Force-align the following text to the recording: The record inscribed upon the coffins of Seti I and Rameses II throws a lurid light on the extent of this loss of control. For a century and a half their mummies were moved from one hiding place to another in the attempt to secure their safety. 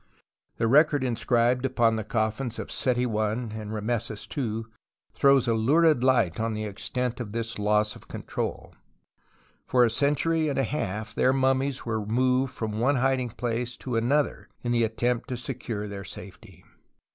The 0.57 0.65
record 0.65 1.03
inscribed 1.03 1.63
upon 1.63 1.95
the 1.95 2.03
coffins 2.03 2.57
of 2.57 2.71
Seti 2.71 3.05
I 3.05 3.31
and 3.33 3.71
Rameses 3.71 4.27
II 4.35 4.63
throws 5.13 5.47
a 5.47 5.53
lurid 5.53 6.03
light 6.03 6.39
on 6.39 6.55
the 6.55 6.65
extent 6.65 7.19
of 7.19 7.33
this 7.33 7.59
loss 7.59 7.95
of 7.95 8.07
control. 8.07 8.73
For 9.67 9.85
a 9.85 9.91
century 9.91 10.49
and 10.49 10.57
a 10.57 10.63
half 10.63 11.13
their 11.13 11.33
mummies 11.33 11.85
were 11.85 12.03
moved 12.03 12.51
from 12.51 12.79
one 12.79 12.95
hiding 12.95 13.29
place 13.29 13.77
to 13.77 13.95
another 13.95 14.49
in 14.63 14.71
the 14.71 14.83
attempt 14.83 15.29
to 15.29 15.37
secure 15.37 15.87
their 15.87 16.03
safety. 16.03 16.65